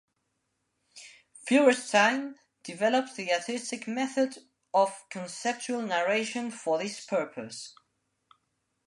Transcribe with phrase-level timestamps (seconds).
[1.45, 4.39] Feuerstein developed the artistic method
[4.73, 7.75] of "conceptual narration" for this purpose.